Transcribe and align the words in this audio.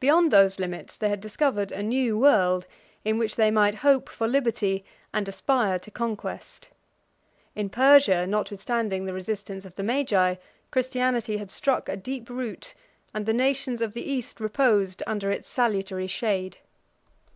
Beyond 0.00 0.32
those 0.32 0.58
limits 0.58 0.96
they 0.96 1.08
had 1.08 1.20
discovered 1.20 1.70
a 1.70 1.80
new 1.80 2.18
world, 2.18 2.66
in 3.04 3.16
which 3.16 3.36
they 3.36 3.48
might 3.52 3.76
hope 3.76 4.08
for 4.08 4.26
liberty, 4.26 4.84
and 5.14 5.28
aspire 5.28 5.78
to 5.78 5.90
conquest. 5.92 6.68
In 7.54 7.70
Persia, 7.70 8.26
notwithstanding 8.26 9.04
the 9.04 9.12
resistance 9.12 9.64
of 9.64 9.76
the 9.76 9.84
Magi, 9.84 10.34
Christianity 10.72 11.36
had 11.36 11.52
struck 11.52 11.88
a 11.88 11.96
deep 11.96 12.28
root, 12.28 12.74
and 13.14 13.24
the 13.24 13.32
nations 13.32 13.80
of 13.80 13.94
the 13.94 14.02
East 14.10 14.40
reposed 14.40 15.00
under 15.06 15.30
its 15.30 15.48
salutary 15.48 16.08
shade. 16.08 16.56